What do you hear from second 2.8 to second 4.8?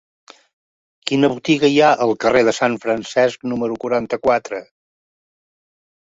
Francesc número quaranta-quatre?